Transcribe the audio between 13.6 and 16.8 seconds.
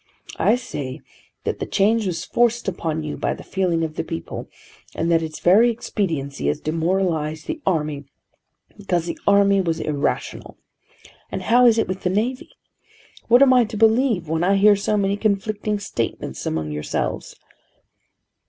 to believe when I hear so many conflicting statements among